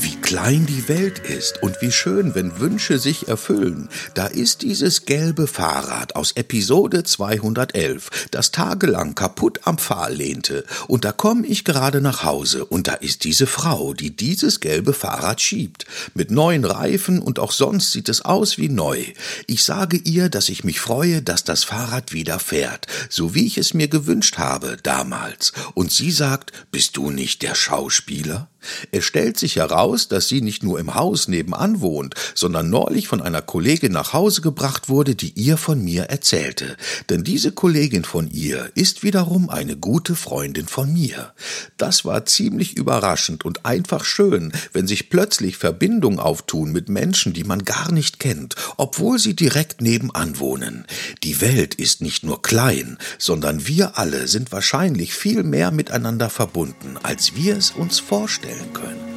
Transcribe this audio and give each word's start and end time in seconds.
Wie 0.00 0.14
klein 0.14 0.64
die 0.64 0.86
Welt 0.86 1.18
ist 1.18 1.60
und 1.60 1.82
wie 1.82 1.90
schön, 1.90 2.36
wenn 2.36 2.60
Wünsche 2.60 3.00
sich 3.00 3.26
erfüllen. 3.26 3.88
Da 4.14 4.26
ist 4.26 4.62
dieses 4.62 5.06
gelbe 5.06 5.48
Fahrrad 5.48 6.14
aus 6.14 6.30
Episode 6.32 7.02
211, 7.02 8.28
das 8.30 8.52
tagelang 8.52 9.16
kaputt 9.16 9.58
am 9.64 9.76
Pfahl 9.76 10.14
lehnte. 10.14 10.64
Und 10.86 11.04
da 11.04 11.10
komme 11.10 11.48
ich 11.48 11.64
gerade 11.64 12.00
nach 12.00 12.22
Hause 12.22 12.64
und 12.64 12.86
da 12.86 12.94
ist 12.94 13.24
diese 13.24 13.48
Frau, 13.48 13.92
die 13.92 14.14
dieses 14.14 14.60
gelbe 14.60 14.92
Fahrrad 14.92 15.40
schiebt. 15.40 15.84
Mit 16.14 16.30
neuen 16.30 16.64
Reifen 16.64 17.18
und 17.20 17.40
auch 17.40 17.52
sonst 17.52 17.90
sieht 17.90 18.08
es 18.08 18.24
aus 18.24 18.56
wie 18.56 18.68
neu. 18.68 19.02
Ich 19.48 19.64
sage 19.64 19.96
ihr, 19.96 20.28
dass 20.28 20.48
ich 20.48 20.62
mich 20.62 20.78
freue, 20.78 21.22
dass 21.22 21.42
das 21.42 21.64
Fahrrad 21.64 22.12
wieder 22.12 22.38
fährt, 22.38 22.86
so 23.08 23.34
wie 23.34 23.46
ich 23.46 23.58
es 23.58 23.74
mir 23.74 23.88
gewünscht 23.88 24.38
habe 24.38 24.76
damals. 24.80 25.52
Und 25.74 25.90
sie 25.90 26.12
sagt, 26.12 26.52
bist 26.70 26.96
du 26.96 27.10
nicht 27.10 27.42
der 27.42 27.56
Schauspieler? 27.56 28.48
Es 28.90 29.04
stellt 29.04 29.38
sich 29.38 29.56
heraus, 29.56 30.08
dass 30.08 30.28
sie 30.28 30.40
nicht 30.40 30.62
nur 30.62 30.80
im 30.80 30.94
Haus 30.94 31.28
nebenan 31.28 31.80
wohnt, 31.80 32.14
sondern 32.34 32.70
neulich 32.70 33.06
von 33.06 33.22
einer 33.22 33.42
Kollegin 33.42 33.92
nach 33.92 34.12
Hause 34.12 34.40
gebracht 34.40 34.88
wurde, 34.88 35.14
die 35.14 35.32
ihr 35.34 35.56
von 35.56 35.82
mir 35.82 36.04
erzählte. 36.04 36.76
Denn 37.08 37.24
diese 37.24 37.52
Kollegin 37.52 38.04
von 38.04 38.30
ihr 38.30 38.70
ist 38.74 39.02
wiederum 39.02 39.48
eine 39.48 39.76
gute 39.76 40.16
Freundin 40.16 40.66
von 40.66 40.92
mir. 40.92 41.32
Das 41.76 42.04
war 42.04 42.26
ziemlich 42.26 42.76
überraschend 42.76 43.44
und 43.44 43.64
einfach 43.64 44.04
schön, 44.04 44.52
wenn 44.72 44.86
sich 44.86 45.08
plötzlich 45.08 45.56
Verbindungen 45.56 46.18
auftun 46.18 46.72
mit 46.72 46.88
Menschen, 46.88 47.32
die 47.32 47.44
man 47.44 47.64
gar 47.64 47.92
nicht 47.92 48.18
kennt, 48.18 48.56
obwohl 48.76 49.18
sie 49.18 49.34
direkt 49.34 49.80
nebenan 49.80 50.38
wohnen. 50.38 50.84
Die 51.22 51.40
Welt 51.40 51.74
ist 51.74 52.00
nicht 52.00 52.24
nur 52.24 52.42
klein, 52.42 52.98
sondern 53.18 53.66
wir 53.66 53.98
alle 53.98 54.26
sind 54.26 54.50
wahrscheinlich 54.50 55.14
viel 55.14 55.42
mehr 55.42 55.70
miteinander 55.70 56.30
verbunden, 56.30 56.96
als 57.02 57.34
wir 57.36 57.56
es 57.56 57.70
uns 57.70 58.00
vorstellen 58.00 58.47
können. 58.72 59.07